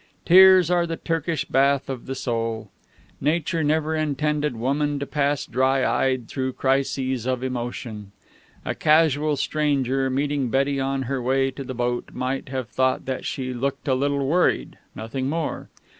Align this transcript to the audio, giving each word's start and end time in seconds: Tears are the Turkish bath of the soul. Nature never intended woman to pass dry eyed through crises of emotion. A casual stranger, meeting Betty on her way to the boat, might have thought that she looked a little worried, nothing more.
Tears 0.25 0.71
are 0.71 0.87
the 0.87 0.97
Turkish 0.97 1.45
bath 1.45 1.87
of 1.87 2.07
the 2.07 2.15
soul. 2.15 2.71
Nature 3.19 3.63
never 3.63 3.95
intended 3.95 4.55
woman 4.55 4.97
to 4.97 5.05
pass 5.05 5.45
dry 5.45 5.85
eyed 5.85 6.27
through 6.27 6.53
crises 6.53 7.27
of 7.27 7.43
emotion. 7.43 8.11
A 8.65 8.73
casual 8.73 9.37
stranger, 9.37 10.09
meeting 10.09 10.49
Betty 10.49 10.79
on 10.79 11.03
her 11.03 11.21
way 11.21 11.51
to 11.51 11.63
the 11.63 11.75
boat, 11.75 12.09
might 12.13 12.49
have 12.49 12.67
thought 12.69 13.05
that 13.05 13.25
she 13.25 13.53
looked 13.53 13.87
a 13.87 13.93
little 13.93 14.25
worried, 14.27 14.79
nothing 14.95 15.29
more. 15.29 15.69